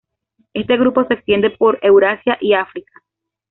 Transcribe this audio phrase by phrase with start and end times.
[0.55, 3.03] Este grupo se extiende por Eurasia y África.